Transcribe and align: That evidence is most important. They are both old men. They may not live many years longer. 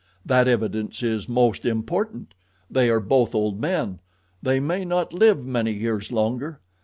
That 0.25 0.47
evidence 0.47 1.03
is 1.03 1.29
most 1.29 1.63
important. 1.63 2.33
They 2.71 2.89
are 2.89 2.99
both 2.99 3.35
old 3.35 3.61
men. 3.61 3.99
They 4.41 4.59
may 4.59 4.83
not 4.83 5.13
live 5.13 5.45
many 5.45 5.73
years 5.73 6.11
longer. 6.11 6.59